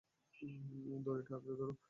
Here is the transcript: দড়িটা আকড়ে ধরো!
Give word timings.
দড়িটা 1.05 1.33
আকড়ে 1.37 1.55
ধরো! 1.59 1.73